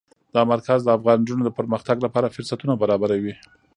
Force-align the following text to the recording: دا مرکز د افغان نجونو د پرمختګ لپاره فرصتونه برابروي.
دا 0.35 0.41
مرکز 0.51 0.79
د 0.83 0.89
افغان 0.97 1.17
نجونو 1.21 1.43
د 1.45 1.49
پرمختګ 1.59 1.97
لپاره 2.05 2.33
فرصتونه 2.35 2.73
برابروي. 2.81 3.33